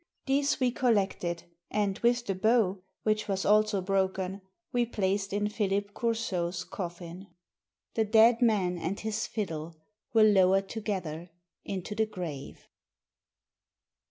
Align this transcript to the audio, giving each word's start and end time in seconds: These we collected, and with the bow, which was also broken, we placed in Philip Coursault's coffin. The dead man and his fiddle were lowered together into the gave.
These 0.25 0.59
we 0.59 0.71
collected, 0.71 1.43
and 1.69 1.99
with 1.99 2.25
the 2.25 2.33
bow, 2.33 2.81
which 3.03 3.27
was 3.27 3.45
also 3.45 3.81
broken, 3.81 4.41
we 4.73 4.83
placed 4.83 5.31
in 5.31 5.47
Philip 5.47 5.93
Coursault's 5.93 6.63
coffin. 6.63 7.27
The 7.93 8.05
dead 8.05 8.41
man 8.41 8.79
and 8.79 8.99
his 8.99 9.27
fiddle 9.27 9.77
were 10.11 10.23
lowered 10.23 10.69
together 10.69 11.29
into 11.65 11.93
the 11.93 12.07
gave. 12.07 12.67